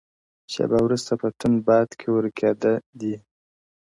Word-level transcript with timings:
•شېبه 0.51 0.77
وروسته 0.83 1.11
په 1.21 1.27
توند 1.39 1.57
باد 1.67 1.89
کي 1.99 2.07
ورکېده 2.15 2.73
دي- 2.99 3.13